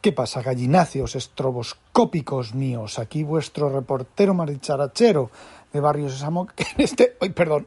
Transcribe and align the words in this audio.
¿Qué 0.00 0.12
pasa, 0.12 0.40
gallináceos 0.40 1.14
estroboscópicos 1.14 2.54
míos? 2.54 2.98
Aquí 2.98 3.22
vuestro 3.22 3.68
reportero 3.68 4.32
maricharachero 4.32 5.30
de 5.74 5.80
Barrio 5.80 6.08
Sésamo, 6.08 6.46
que 6.46 6.64
en 6.74 6.80
este... 6.80 7.18
¡Ay, 7.20 7.28
perdón! 7.30 7.66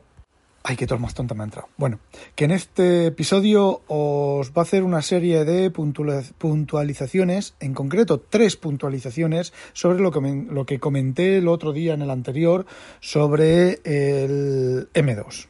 Ay, 0.63 0.75
que 0.75 0.87
todo 0.87 0.97
más 0.97 1.13
tonta 1.13 1.35
me 1.35 1.41
ha 1.41 1.43
entrado. 1.43 1.67
Bueno, 1.77 1.99
que 2.33 2.45
en 2.45 2.51
este 2.51 3.05
episodio 3.05 3.83
os 3.85 4.49
va 4.49 4.61
a 4.61 4.61
hacer 4.63 4.81
una 4.81 5.03
serie 5.03 5.45
de 5.45 5.69
puntualizaciones, 5.69 7.53
en 7.59 7.75
concreto 7.75 8.19
tres 8.21 8.55
puntualizaciones, 8.55 9.53
sobre 9.73 9.99
lo 9.99 10.09
que, 10.09 10.47
lo 10.49 10.65
que 10.65 10.79
comenté 10.79 11.37
el 11.37 11.47
otro 11.47 11.71
día 11.71 11.93
en 11.93 12.01
el 12.01 12.09
anterior 12.09 12.65
sobre 12.99 13.79
el 13.83 14.89
M2. 14.93 15.47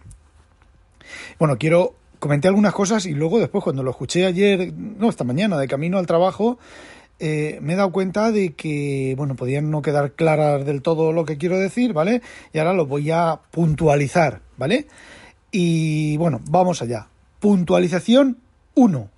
Bueno, 1.40 1.58
quiero 1.58 1.96
comenté 2.24 2.48
algunas 2.48 2.72
cosas 2.72 3.06
y 3.06 3.12
luego 3.12 3.38
después 3.38 3.66
cuando 3.66 3.84
lo 3.84 3.92
escuché 3.92 4.26
ayer, 4.26 4.72
no, 4.74 5.10
esta 5.10 5.26
mañana, 5.26 5.58
de 5.58 5.68
camino 5.68 5.98
al 5.98 6.08
trabajo, 6.08 6.58
eh, 7.20 7.60
me 7.62 7.74
he 7.74 7.76
dado 7.76 7.92
cuenta 7.92 8.32
de 8.32 8.54
que, 8.54 9.14
bueno, 9.18 9.36
podían 9.36 9.70
no 9.70 9.82
quedar 9.82 10.14
claras 10.14 10.66
del 10.66 10.82
todo 10.82 11.12
lo 11.12 11.26
que 11.26 11.38
quiero 11.38 11.60
decir, 11.60 11.92
¿vale? 11.92 12.22
Y 12.54 12.60
ahora 12.60 12.72
lo 12.72 12.86
voy 12.86 13.12
a 13.12 13.42
puntualizar, 13.52 14.40
¿vale? 14.56 14.88
Y 15.52 16.16
bueno, 16.16 16.40
vamos 16.50 16.82
allá. 16.82 17.10
Puntualización 17.42 18.38
1. 18.76 19.10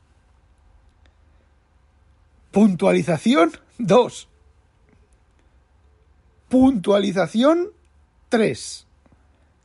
Puntualización 2.49 3.51
2. 3.77 4.27
Puntualización 6.49 7.67
3. 8.29 8.87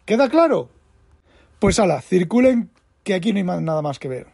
¿Queda 0.04 0.28
claro? 0.28 0.68
Pues 1.58 1.78
ala, 1.78 2.02
circulen 2.02 2.68
que 3.02 3.14
aquí 3.14 3.32
no 3.32 3.52
hay 3.52 3.60
nada 3.62 3.82
más 3.82 3.98
que 3.98 4.08
ver. 4.08 4.26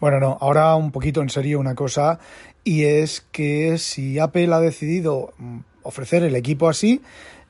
Bueno, 0.00 0.20
no, 0.20 0.38
ahora 0.40 0.74
un 0.74 0.92
poquito 0.92 1.22
en 1.22 1.30
serio 1.30 1.58
una 1.58 1.74
cosa, 1.74 2.18
y 2.64 2.84
es 2.84 3.26
que 3.32 3.78
si 3.78 4.18
Apple 4.18 4.52
ha 4.52 4.60
decidido 4.60 5.32
mm, 5.38 5.58
ofrecer 5.82 6.22
el 6.22 6.34
equipo 6.34 6.68
así, 6.68 7.00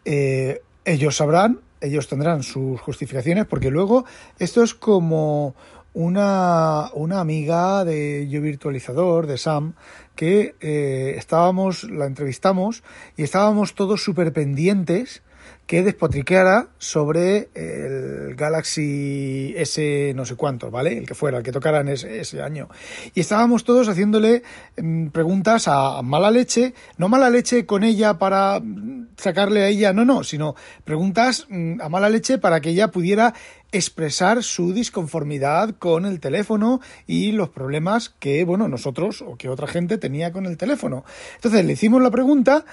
eh, 0.04 0.62
ellos 0.84 1.16
sabrán, 1.16 1.60
ellos 1.80 2.08
tendrán 2.08 2.42
sus 2.42 2.80
justificaciones, 2.80 3.46
porque 3.46 3.70
luego 3.70 4.04
esto 4.38 4.62
es 4.62 4.74
como 4.74 5.54
una, 5.92 6.90
una 6.92 7.20
amiga 7.20 7.84
de 7.84 8.28
Yo 8.28 8.42
Virtualizador, 8.42 9.26
de 9.26 9.38
Sam, 9.38 9.74
que 10.14 10.54
eh, 10.60 11.14
estábamos, 11.16 11.84
la 11.84 12.06
entrevistamos 12.06 12.84
y 13.16 13.22
estábamos 13.22 13.74
todos 13.74 14.04
súper 14.04 14.32
pendientes 14.32 15.22
que 15.66 15.82
despotriqueara 15.82 16.68
sobre 16.78 17.48
el 17.54 18.36
Galaxy 18.36 19.52
S 19.56 20.12
no 20.14 20.24
sé 20.24 20.36
cuánto, 20.36 20.70
¿vale? 20.70 20.96
El 20.96 21.06
que 21.06 21.14
fuera, 21.14 21.38
el 21.38 21.44
que 21.44 21.50
tocara 21.50 21.80
en 21.80 21.88
ese, 21.88 22.40
año. 22.40 22.68
Y 23.14 23.20
estábamos 23.20 23.64
todos 23.64 23.88
haciéndole 23.88 24.42
mm, 24.80 25.08
preguntas 25.08 25.66
a 25.66 26.02
mala 26.02 26.30
leche, 26.30 26.72
no 26.98 27.08
mala 27.08 27.30
leche 27.30 27.66
con 27.66 27.82
ella 27.82 28.18
para 28.18 28.60
mm, 28.60 29.08
sacarle 29.16 29.64
a 29.64 29.68
ella, 29.68 29.92
no, 29.92 30.04
no, 30.04 30.22
sino 30.22 30.54
preguntas 30.84 31.46
mm, 31.48 31.80
a 31.80 31.88
mala 31.88 32.10
leche 32.10 32.38
para 32.38 32.60
que 32.60 32.70
ella 32.70 32.88
pudiera 32.88 33.34
expresar 33.72 34.44
su 34.44 34.72
disconformidad 34.72 35.74
con 35.78 36.06
el 36.06 36.20
teléfono 36.20 36.80
y 37.08 37.32
los 37.32 37.48
problemas 37.48 38.08
que, 38.08 38.44
bueno, 38.44 38.68
nosotros 38.68 39.22
o 39.22 39.36
que 39.36 39.48
otra 39.48 39.66
gente 39.66 39.98
tenía 39.98 40.32
con 40.32 40.46
el 40.46 40.56
teléfono. 40.56 41.04
Entonces 41.34 41.64
le 41.64 41.72
hicimos 41.72 42.00
la 42.00 42.10
pregunta 42.10 42.64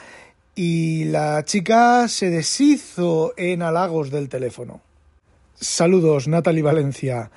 y 0.55 1.05
la 1.05 1.43
chica 1.43 2.07
se 2.07 2.29
deshizo 2.29 3.33
en 3.37 3.61
halagos 3.61 4.11
del 4.11 4.29
teléfono. 4.29 4.81
Saludos, 5.55 6.27
Natalie 6.27 6.61
Valencia. 6.61 7.31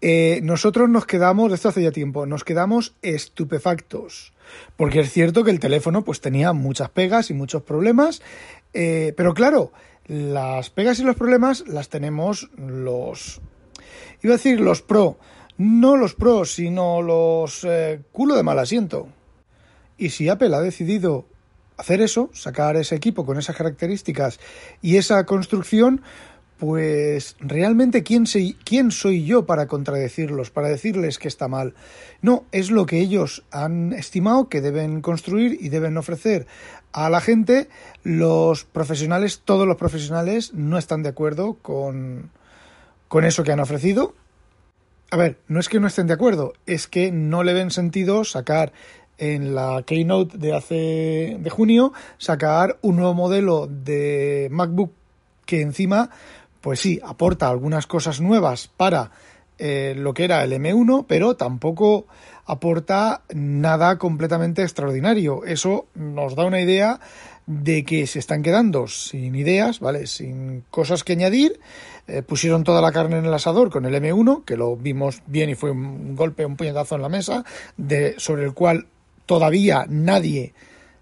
Eh, 0.00 0.40
nosotros 0.42 0.88
nos 0.88 1.06
quedamos, 1.06 1.52
esto 1.52 1.70
hace 1.70 1.82
ya 1.82 1.90
tiempo, 1.90 2.26
nos 2.26 2.44
quedamos 2.44 2.94
estupefactos. 3.02 4.32
Porque 4.76 5.00
es 5.00 5.10
cierto 5.10 5.44
que 5.44 5.50
el 5.50 5.60
teléfono 5.60 6.04
pues 6.04 6.20
tenía 6.20 6.52
muchas 6.52 6.90
pegas 6.90 7.30
y 7.30 7.34
muchos 7.34 7.62
problemas. 7.62 8.22
Eh, 8.72 9.14
pero 9.16 9.34
claro, 9.34 9.72
las 10.06 10.70
pegas 10.70 10.98
y 11.00 11.04
los 11.04 11.16
problemas 11.16 11.66
las 11.66 11.88
tenemos 11.88 12.50
los... 12.56 13.40
Iba 14.22 14.34
a 14.34 14.36
decir 14.36 14.60
los 14.60 14.82
pro. 14.82 15.18
No 15.56 15.96
los 15.96 16.14
pro, 16.14 16.44
sino 16.44 17.00
los 17.00 17.64
eh, 17.64 18.00
culo 18.12 18.36
de 18.36 18.42
mal 18.42 18.58
asiento. 18.58 19.08
Y 19.96 20.10
si 20.10 20.28
Apple 20.28 20.54
ha 20.54 20.60
decidido 20.60 21.26
hacer 21.76 22.00
eso, 22.00 22.30
sacar 22.32 22.76
ese 22.76 22.94
equipo 22.94 23.26
con 23.26 23.38
esas 23.38 23.56
características 23.56 24.40
y 24.82 24.96
esa 24.96 25.24
construcción, 25.26 26.02
pues 26.58 27.36
realmente 27.40 28.02
¿quién 28.02 28.26
soy, 28.26 29.24
yo 29.24 29.44
para 29.44 29.66
contradecirlos, 29.66 30.50
para 30.50 30.68
decirles 30.68 31.18
que 31.18 31.28
está 31.28 31.48
mal. 31.48 31.74
No, 32.22 32.44
es 32.52 32.70
lo 32.70 32.86
que 32.86 33.00
ellos 33.00 33.44
han 33.50 33.92
estimado 33.92 34.48
que 34.48 34.60
deben 34.60 35.00
construir 35.00 35.58
y 35.60 35.68
deben 35.68 35.96
ofrecer 35.96 36.46
a 36.92 37.10
la 37.10 37.20
gente. 37.20 37.68
Los 38.02 38.64
profesionales, 38.64 39.42
todos 39.44 39.66
los 39.66 39.76
profesionales, 39.76 40.54
no 40.54 40.78
están 40.78 41.02
de 41.02 41.08
acuerdo 41.08 41.54
con, 41.60 42.30
con 43.08 43.24
eso 43.24 43.42
que 43.42 43.52
han 43.52 43.60
ofrecido. 43.60 44.14
A 45.10 45.16
ver, 45.16 45.38
no 45.48 45.60
es 45.60 45.68
que 45.68 45.80
no 45.80 45.86
estén 45.86 46.06
de 46.06 46.14
acuerdo, 46.14 46.54
es 46.66 46.88
que 46.88 47.12
no 47.12 47.42
le 47.44 47.52
ven 47.52 47.70
sentido 47.70 48.24
sacar 48.24 48.72
en 49.18 49.54
la 49.54 49.82
keynote 49.86 50.38
de 50.38 50.54
hace 50.54 51.36
de 51.38 51.50
junio 51.50 51.92
sacar 52.18 52.78
un 52.82 52.96
nuevo 52.96 53.14
modelo 53.14 53.66
de 53.66 54.48
MacBook 54.50 54.92
que 55.46 55.60
encima 55.60 56.10
pues 56.60 56.80
sí 56.80 57.00
aporta 57.04 57.48
algunas 57.48 57.86
cosas 57.86 58.20
nuevas 58.20 58.70
para 58.76 59.10
eh, 59.58 59.94
lo 59.96 60.14
que 60.14 60.24
era 60.24 60.42
el 60.42 60.52
M1 60.52 61.04
pero 61.06 61.36
tampoco 61.36 62.06
aporta 62.46 63.22
nada 63.32 63.98
completamente 63.98 64.62
extraordinario 64.62 65.44
eso 65.44 65.86
nos 65.94 66.34
da 66.34 66.44
una 66.44 66.60
idea 66.60 67.00
de 67.46 67.84
que 67.84 68.06
se 68.06 68.18
están 68.18 68.42
quedando 68.42 68.86
sin 68.88 69.34
ideas, 69.34 69.80
¿vale? 69.80 70.06
Sin 70.06 70.64
cosas 70.70 71.04
que 71.04 71.12
añadir. 71.12 71.60
Eh, 72.06 72.22
pusieron 72.22 72.64
toda 72.64 72.82
la 72.82 72.92
carne 72.92 73.18
en 73.18 73.24
el 73.24 73.34
asador 73.34 73.70
con 73.70 73.86
el 73.86 73.94
M1, 73.94 74.44
que 74.44 74.56
lo 74.56 74.76
vimos 74.76 75.22
bien 75.26 75.50
y 75.50 75.54
fue 75.54 75.70
un 75.70 76.16
golpe, 76.16 76.44
un 76.44 76.56
puñetazo 76.56 76.96
en 76.96 77.02
la 77.02 77.08
mesa, 77.08 77.44
de, 77.76 78.14
sobre 78.18 78.44
el 78.44 78.52
cual 78.52 78.86
todavía 79.26 79.86
nadie 79.88 80.54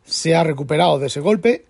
se 0.04 0.34
ha 0.34 0.44
recuperado 0.44 0.98
de 0.98 1.06
ese 1.06 1.20
golpe. 1.20 1.66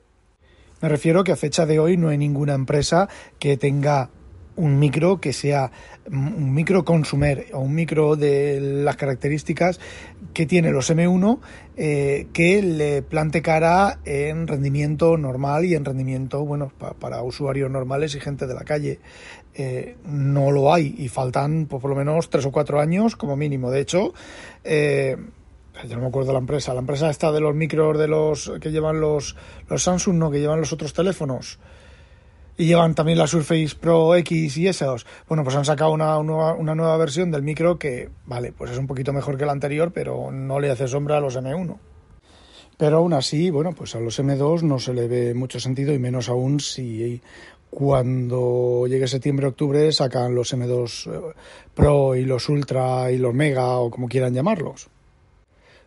Me 0.80 0.88
refiero 0.88 1.22
que 1.24 1.32
a 1.32 1.36
fecha 1.36 1.66
de 1.66 1.78
hoy 1.78 1.96
no 1.96 2.08
hay 2.08 2.18
ninguna 2.18 2.54
empresa 2.54 3.08
que 3.38 3.56
tenga 3.56 4.10
un 4.56 4.78
micro 4.78 5.20
que 5.20 5.32
sea 5.32 5.70
un 6.10 6.52
micro 6.52 6.84
consumer 6.84 7.46
o 7.52 7.60
un 7.60 7.74
micro 7.74 8.16
de 8.16 8.60
las 8.60 8.96
características 8.96 9.80
que 10.34 10.46
tiene 10.46 10.70
los 10.70 10.90
M1 10.90 11.38
eh, 11.76 12.26
que 12.32 12.60
le 12.62 13.02
plante 13.02 13.40
cara 13.40 14.00
en 14.04 14.46
rendimiento 14.46 15.16
normal 15.16 15.64
y 15.64 15.74
en 15.74 15.84
rendimiento 15.84 16.44
bueno 16.44 16.72
para 16.98 17.22
usuarios 17.22 17.70
normales 17.70 18.14
y 18.14 18.20
gente 18.20 18.46
de 18.46 18.54
la 18.54 18.64
calle 18.64 19.00
eh, 19.54 19.96
no 20.04 20.50
lo 20.50 20.72
hay 20.72 20.94
y 20.98 21.08
faltan 21.08 21.66
pues, 21.66 21.80
por 21.80 21.90
lo 21.90 21.96
menos 21.96 22.28
tres 22.28 22.44
o 22.44 22.52
cuatro 22.52 22.80
años 22.80 23.16
como 23.16 23.36
mínimo 23.36 23.70
de 23.70 23.80
hecho 23.80 24.12
eh, 24.64 25.16
ya 25.88 25.96
no 25.96 26.02
me 26.02 26.08
acuerdo 26.08 26.32
la 26.32 26.38
empresa, 26.38 26.74
la 26.74 26.80
empresa 26.80 27.10
está 27.10 27.32
de 27.32 27.40
los 27.40 27.54
micros 27.54 27.98
de 27.98 28.08
los 28.08 28.52
que 28.60 28.70
llevan 28.70 29.00
los, 29.00 29.36
los 29.68 29.82
Samsung, 29.82 30.16
no, 30.16 30.30
que 30.30 30.40
llevan 30.40 30.60
los 30.60 30.72
otros 30.72 30.92
teléfonos. 30.92 31.58
Y 32.58 32.66
llevan 32.66 32.94
también 32.94 33.16
la 33.18 33.26
Surface 33.26 33.74
Pro 33.80 34.14
X 34.16 34.58
y 34.58 34.68
esos. 34.68 35.06
Bueno, 35.26 35.42
pues 35.42 35.56
han 35.56 35.64
sacado 35.64 35.90
una, 35.92 36.18
una, 36.18 36.52
una 36.52 36.74
nueva 36.74 36.96
versión 36.98 37.30
del 37.30 37.42
micro 37.42 37.78
que, 37.78 38.10
vale, 38.26 38.52
pues 38.52 38.70
es 38.70 38.78
un 38.78 38.86
poquito 38.86 39.12
mejor 39.12 39.38
que 39.38 39.46
la 39.46 39.52
anterior, 39.52 39.90
pero 39.92 40.30
no 40.30 40.60
le 40.60 40.70
hace 40.70 40.86
sombra 40.86 41.16
a 41.16 41.20
los 41.20 41.36
M1. 41.36 41.78
Pero 42.76 42.98
aún 42.98 43.14
así, 43.14 43.50
bueno, 43.50 43.72
pues 43.72 43.94
a 43.94 44.00
los 44.00 44.18
M2 44.18 44.62
no 44.62 44.78
se 44.78 44.92
le 44.92 45.08
ve 45.08 45.34
mucho 45.34 45.60
sentido 45.60 45.94
y 45.94 45.98
menos 45.98 46.28
aún 46.28 46.60
si 46.60 47.22
cuando 47.70 48.86
llegue 48.86 49.08
septiembre-octubre 49.08 49.90
sacan 49.92 50.34
los 50.34 50.52
M2 50.52 51.10
eh, 51.10 51.34
Pro 51.74 52.14
y 52.14 52.24
los 52.26 52.50
Ultra 52.50 53.10
y 53.10 53.16
los 53.16 53.32
Mega 53.32 53.78
o 53.78 53.90
como 53.90 54.08
quieran 54.08 54.34
llamarlos. 54.34 54.90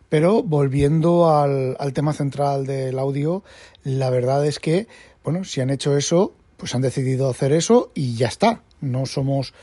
Pero 0.08 0.42
volviendo 0.42 1.34
al, 1.34 1.76
tema 1.92 2.12
central 2.12 2.66
del 2.66 2.98
audio, 2.98 3.42
la 3.82 4.10
verdad 4.10 4.46
es 4.46 4.60
que, 4.60 4.86
bueno, 5.24 5.44
si 5.44 5.60
han 5.60 5.70
hecho 5.70 5.96
eso, 5.96 6.34
pues 6.56 6.74
han 6.74 6.82
decidido 6.82 7.28
hacer 7.28 7.52
eso 7.52 7.90
y 7.94 8.14
ya 8.14 8.28
está. 8.28 8.62
No 8.80 9.06
somos, 9.06 9.54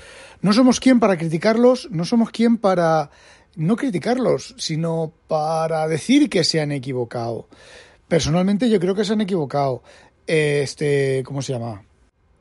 no 0.42 0.54
somos 0.54 0.80
quien 0.80 1.00
para 1.00 1.18
criticarlos, 1.18 1.88
no 1.92 2.04
somos 2.04 2.32
quien 2.32 2.58
para 2.58 3.10
no 3.56 3.76
criticarlos, 3.76 4.56
sino 4.58 5.14
para 5.28 5.88
decir 5.88 6.30
que 6.30 6.44
se 6.44 6.60
han 6.60 6.72
equivocado. 6.72 7.48
Personalmente 8.08 8.70
yo 8.70 8.80
creo 8.80 8.96
que 8.96 9.06
se 9.06 9.14
han 9.14 9.22
equivocado. 9.22 9.84
Este, 10.28 11.24
¿cómo 11.26 11.42
se 11.42 11.54
llama? 11.54 11.84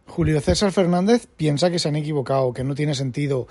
Julio 0.06 0.40
César 0.40 0.72
Fernández 0.72 1.26
piensa 1.37 1.70
que 1.70 1.78
se 1.78 1.88
han 1.88 1.96
equivocado, 1.96 2.52
que 2.52 2.64
no 2.64 2.75
tiene 2.75 2.94
sentido. 2.94 3.46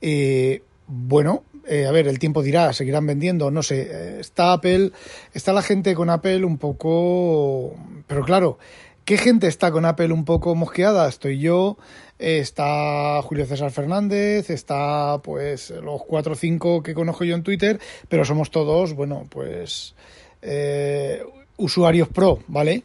Eh, 0.00 0.62
bueno, 0.86 1.44
eh, 1.66 1.86
a 1.86 1.92
ver, 1.92 2.08
el 2.08 2.18
tiempo 2.18 2.42
dirá, 2.42 2.72
seguirán 2.72 3.06
vendiendo, 3.06 3.50
no 3.50 3.62
sé. 3.62 3.88
Eh, 3.90 4.20
está 4.20 4.52
Apple, 4.52 4.92
está 5.32 5.52
la 5.52 5.62
gente 5.62 5.94
con 5.94 6.10
Apple 6.10 6.44
un 6.44 6.58
poco. 6.58 7.74
Pero 8.06 8.22
claro, 8.24 8.58
¿qué 9.04 9.16
gente 9.16 9.46
está 9.46 9.70
con 9.70 9.84
Apple 9.84 10.12
un 10.12 10.24
poco 10.24 10.54
mosqueada? 10.54 11.08
Estoy 11.08 11.38
yo, 11.38 11.78
está 12.18 13.20
Julio 13.22 13.46
César 13.46 13.70
Fernández, 13.70 14.50
está 14.50 15.18
pues 15.22 15.70
los 15.70 16.02
cuatro 16.02 16.32
o 16.32 16.36
cinco 16.36 16.82
que 16.82 16.94
conozco 16.94 17.24
yo 17.24 17.34
en 17.34 17.42
Twitter, 17.42 17.80
pero 18.08 18.24
somos 18.24 18.50
todos, 18.50 18.94
bueno, 18.94 19.26
pues 19.30 19.94
usuarios 21.56 22.08
pro, 22.08 22.40
¿vale? 22.48 22.84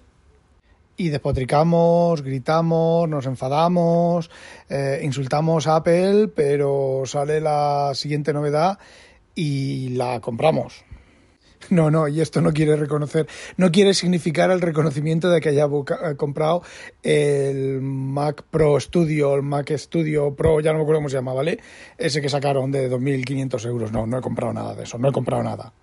Y 0.99 1.07
despotricamos, 1.07 2.21
gritamos, 2.21 3.07
nos 3.07 3.25
enfadamos, 3.25 4.29
eh, 4.69 4.99
insultamos 5.01 5.65
a 5.65 5.77
Apple, 5.77 6.27
pero 6.27 7.03
sale 7.05 7.39
la 7.39 7.91
siguiente 7.93 8.33
novedad 8.33 8.77
y 9.33 9.89
la 9.95 10.19
compramos. 10.19 10.83
No, 11.71 11.91
no, 11.91 12.07
y 12.07 12.21
esto 12.21 12.39
no 12.41 12.53
quiere 12.53 12.77
reconocer, 12.77 13.27
no 13.57 13.69
quiere 13.69 13.93
significar 13.93 14.49
el 14.49 14.61
reconocimiento 14.61 15.29
de 15.29 15.41
que 15.41 15.49
haya 15.49 15.65
eh, 15.65 16.15
comprado 16.15 16.63
el 17.03 17.81
Mac 17.81 18.43
Pro 18.49 18.79
Studio, 18.79 19.35
el 19.35 19.43
Mac 19.43 19.69
Studio 19.75 20.33
Pro, 20.35 20.61
ya 20.61 20.71
no 20.71 20.77
me 20.77 20.83
acuerdo 20.83 20.99
cómo 20.99 21.09
se 21.09 21.17
llama, 21.17 21.33
¿vale? 21.33 21.59
Ese 21.97 22.21
que 22.21 22.29
sacaron 22.29 22.71
de 22.71 22.89
2.500 22.89 23.65
euros. 23.67 23.91
No, 23.91 24.07
no 24.07 24.17
he 24.17 24.21
comprado 24.21 24.53
nada 24.53 24.73
de 24.73 24.83
eso, 24.83 24.97
no 24.97 25.09
he 25.09 25.11
comprado 25.11 25.43
nada. 25.43 25.73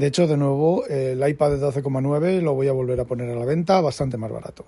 De 0.00 0.06
hecho, 0.06 0.26
de 0.26 0.38
nuevo, 0.38 0.86
el 0.86 1.28
iPad 1.28 1.50
de 1.50 1.58
12,9 1.58 2.40
lo 2.40 2.54
voy 2.54 2.68
a 2.68 2.72
volver 2.72 2.98
a 3.00 3.04
poner 3.04 3.28
a 3.28 3.34
la 3.34 3.44
venta 3.44 3.82
bastante 3.82 4.16
más 4.16 4.32
barato. 4.32 4.64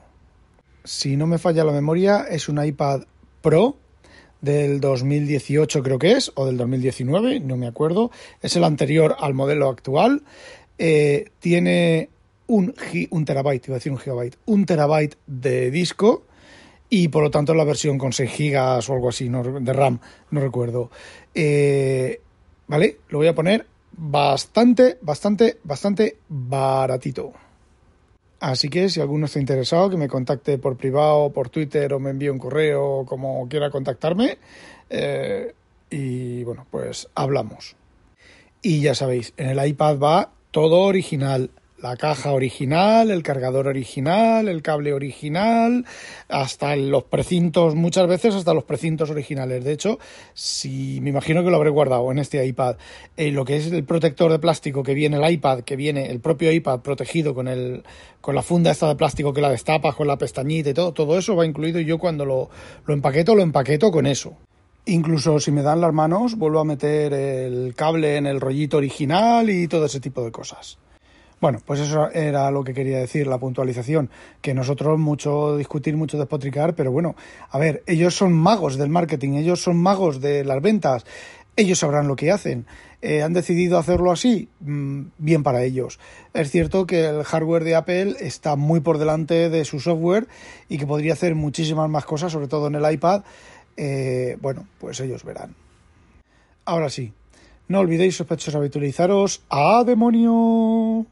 Si 0.84 1.16
no 1.16 1.26
me 1.26 1.38
falla 1.38 1.64
la 1.64 1.72
memoria, 1.72 2.26
es 2.28 2.50
un 2.50 2.62
iPad 2.62 3.04
Pro 3.40 3.78
del 4.42 4.78
2018 4.78 5.82
creo 5.82 5.98
que 5.98 6.12
es, 6.12 6.32
o 6.34 6.44
del 6.44 6.58
2019, 6.58 7.40
no 7.40 7.56
me 7.56 7.66
acuerdo. 7.66 8.10
Es 8.42 8.56
el 8.56 8.64
anterior 8.64 9.16
al 9.18 9.32
modelo 9.32 9.70
actual. 9.70 10.22
Eh, 10.76 11.30
tiene 11.38 12.10
un, 12.48 12.74
terabyte, 13.24 13.68
iba 13.68 13.76
a 13.76 13.78
decir 13.78 13.90
un 13.90 13.98
gigabyte, 13.98 14.36
un 14.44 14.66
terabyte 14.66 15.16
de 15.26 15.70
disco 15.70 16.26
y 16.90 17.08
por 17.08 17.22
lo 17.22 17.30
tanto 17.30 17.54
la 17.54 17.64
versión 17.64 17.96
con 17.96 18.12
6 18.12 18.30
gigas 18.30 18.86
o 18.90 18.92
algo 18.92 19.08
así 19.08 19.30
de 19.30 19.72
RAM, 19.72 19.98
no 20.30 20.40
recuerdo. 20.40 20.90
Eh, 21.34 22.20
¿Vale? 22.68 22.98
Lo 23.08 23.16
voy 23.16 23.28
a 23.28 23.34
poner 23.34 23.71
bastante, 23.96 24.98
bastante, 25.00 25.58
bastante 25.64 26.18
baratito. 26.28 27.32
Así 28.40 28.68
que 28.68 28.88
si 28.88 29.00
alguno 29.00 29.26
está 29.26 29.38
interesado, 29.38 29.88
que 29.88 29.96
me 29.96 30.08
contacte 30.08 30.58
por 30.58 30.76
privado, 30.76 31.30
por 31.30 31.48
Twitter 31.48 31.92
o 31.92 32.00
me 32.00 32.10
envíe 32.10 32.28
un 32.28 32.40
correo, 32.40 33.04
como 33.06 33.48
quiera 33.48 33.70
contactarme. 33.70 34.38
Eh, 34.90 35.54
y 35.90 36.42
bueno, 36.42 36.66
pues 36.70 37.08
hablamos. 37.14 37.76
Y 38.60 38.80
ya 38.80 38.94
sabéis, 38.94 39.32
en 39.36 39.50
el 39.50 39.64
iPad 39.64 39.98
va 39.98 40.30
todo 40.50 40.80
original 40.80 41.50
la 41.82 41.96
caja 41.96 42.32
original, 42.32 43.10
el 43.10 43.22
cargador 43.24 43.66
original, 43.66 44.48
el 44.48 44.62
cable 44.62 44.92
original, 44.92 45.84
hasta 46.28 46.76
los 46.76 47.04
precintos, 47.04 47.74
muchas 47.74 48.06
veces 48.06 48.36
hasta 48.36 48.54
los 48.54 48.64
precintos 48.64 49.10
originales. 49.10 49.64
De 49.64 49.72
hecho, 49.72 49.98
si 50.32 51.00
me 51.00 51.10
imagino 51.10 51.42
que 51.42 51.50
lo 51.50 51.56
habré 51.56 51.70
guardado 51.70 52.10
en 52.12 52.20
este 52.20 52.44
iPad, 52.46 52.76
eh, 53.16 53.32
lo 53.32 53.44
que 53.44 53.56
es 53.56 53.72
el 53.72 53.84
protector 53.84 54.30
de 54.30 54.38
plástico 54.38 54.84
que 54.84 54.94
viene 54.94 55.16
el 55.16 55.32
iPad, 55.32 55.60
que 55.60 55.74
viene 55.74 56.08
el 56.10 56.20
propio 56.20 56.52
iPad 56.52 56.80
protegido 56.80 57.34
con 57.34 57.48
el 57.48 57.82
con 58.20 58.36
la 58.36 58.42
funda 58.42 58.70
esta 58.70 58.86
de 58.86 58.94
plástico 58.94 59.34
que 59.34 59.40
la 59.40 59.50
destapas 59.50 59.96
con 59.96 60.06
la 60.06 60.16
pestañita 60.16 60.70
y 60.70 60.74
todo, 60.74 60.92
todo 60.92 61.18
eso 61.18 61.34
va 61.34 61.44
incluido 61.44 61.80
y 61.80 61.84
yo 61.84 61.98
cuando 61.98 62.24
lo, 62.24 62.50
lo 62.86 62.94
empaqueto, 62.94 63.34
lo 63.34 63.42
empaqueto 63.42 63.90
con 63.90 64.06
eso. 64.06 64.36
Incluso 64.84 65.40
si 65.40 65.50
me 65.50 65.62
dan 65.62 65.80
las 65.80 65.92
manos, 65.92 66.36
vuelvo 66.36 66.60
a 66.60 66.64
meter 66.64 67.12
el 67.12 67.74
cable 67.74 68.16
en 68.16 68.26
el 68.26 68.40
rollito 68.40 68.76
original 68.76 69.50
y 69.50 69.66
todo 69.66 69.86
ese 69.86 69.98
tipo 69.98 70.24
de 70.24 70.30
cosas. 70.30 70.78
Bueno, 71.42 71.58
pues 71.66 71.80
eso 71.80 72.08
era 72.12 72.52
lo 72.52 72.62
que 72.62 72.72
quería 72.72 73.00
decir, 73.00 73.26
la 73.26 73.38
puntualización, 73.38 74.10
que 74.40 74.54
nosotros 74.54 74.96
mucho 74.96 75.56
discutir, 75.56 75.96
mucho 75.96 76.16
despotricar, 76.16 76.76
pero 76.76 76.92
bueno, 76.92 77.16
a 77.50 77.58
ver, 77.58 77.82
ellos 77.88 78.14
son 78.14 78.32
magos 78.32 78.76
del 78.76 78.90
marketing, 78.90 79.32
ellos 79.32 79.60
son 79.60 79.76
magos 79.76 80.20
de 80.20 80.44
las 80.44 80.62
ventas, 80.62 81.04
ellos 81.56 81.80
sabrán 81.80 82.06
lo 82.06 82.14
que 82.14 82.30
hacen. 82.30 82.64
Eh, 83.00 83.22
han 83.22 83.32
decidido 83.32 83.76
hacerlo 83.76 84.12
así, 84.12 84.50
mm, 84.60 85.06
bien 85.18 85.42
para 85.42 85.64
ellos. 85.64 85.98
Es 86.32 86.48
cierto 86.52 86.86
que 86.86 87.06
el 87.06 87.24
hardware 87.24 87.64
de 87.64 87.74
Apple 87.74 88.14
está 88.20 88.54
muy 88.54 88.78
por 88.78 88.98
delante 88.98 89.50
de 89.50 89.64
su 89.64 89.80
software 89.80 90.28
y 90.68 90.78
que 90.78 90.86
podría 90.86 91.14
hacer 91.14 91.34
muchísimas 91.34 91.90
más 91.90 92.04
cosas, 92.04 92.30
sobre 92.30 92.46
todo 92.46 92.68
en 92.68 92.76
el 92.76 92.88
iPad. 92.88 93.24
Eh, 93.76 94.38
bueno, 94.40 94.68
pues 94.78 95.00
ellos 95.00 95.24
verán. 95.24 95.56
Ahora 96.64 96.88
sí, 96.88 97.12
no 97.66 97.80
olvidéis 97.80 98.14
sospechosos 98.14 98.54
habitualizaros. 98.54 99.42
¡A 99.48 99.82
demonio! 99.84 101.08